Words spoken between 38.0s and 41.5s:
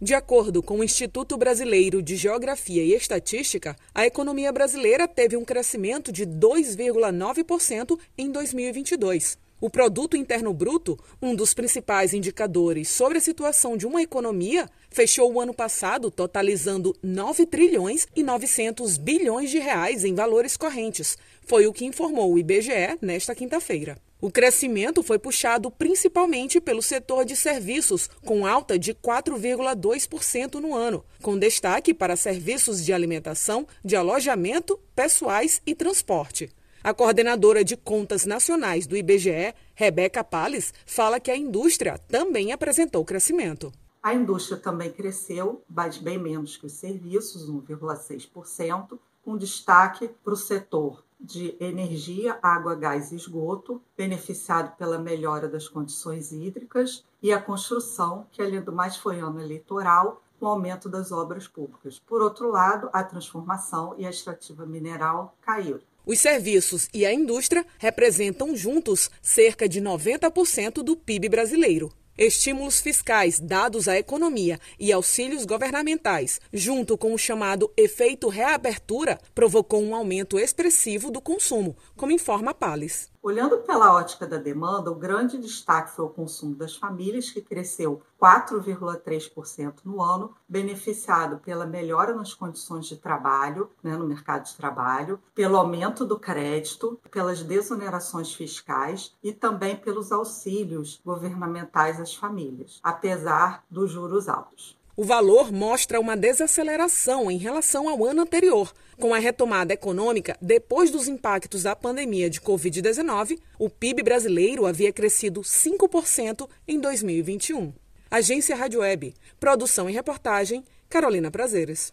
nacionais do IBGE, Rebeca Pales, fala que a